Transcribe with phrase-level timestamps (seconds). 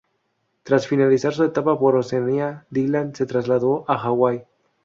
[0.63, 4.39] Tras finalizar su etapa por Oceanía, Dylan se trasladó a Hawaii.